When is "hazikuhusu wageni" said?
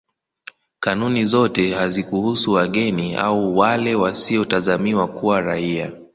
1.73-3.15